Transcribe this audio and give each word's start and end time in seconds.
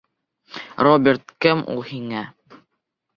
Роберт 0.87 1.29
кем 1.45 1.61
ул 1.73 1.83
һиңә? 1.91 2.25